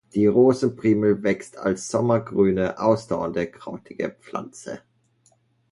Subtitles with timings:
[0.15, 4.81] Die Rosen-Primel wächst als sommergrüne, ausdauernde krautige Pflanze.